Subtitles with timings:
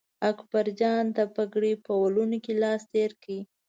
[0.29, 3.37] اکبرجان د پګړۍ په ولونو لاس تېر کړ.